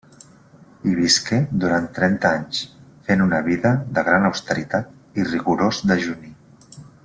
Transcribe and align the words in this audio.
Hi 0.85 0.93
visqué 0.99 1.37
durant 1.63 1.85
trenta 1.97 2.31
anys, 2.39 2.63
fent 3.11 3.21
una 3.27 3.43
vida 3.51 3.75
de 3.99 4.05
gran 4.09 4.27
austeritat 4.33 5.21
i 5.23 5.29
rigorós 5.33 5.85
dejuni. 5.95 6.35